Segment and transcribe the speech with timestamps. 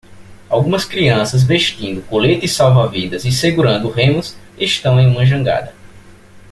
[0.49, 5.75] Algumas crianças vestindo coletes salva-vidas e segurando remos estão em uma jangada